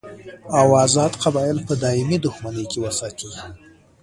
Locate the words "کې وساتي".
2.71-3.29